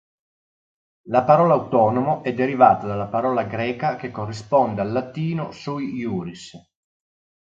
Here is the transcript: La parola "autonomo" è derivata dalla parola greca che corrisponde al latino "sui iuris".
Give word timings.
La 1.09 1.21
parola 1.25 1.53
"autonomo" 1.53 2.23
è 2.23 2.33
derivata 2.33 2.87
dalla 2.87 3.05
parola 3.05 3.43
greca 3.43 3.97
che 3.97 4.09
corrisponde 4.09 4.81
al 4.81 4.91
latino 4.91 5.51
"sui 5.51 5.93
iuris". 5.93 6.57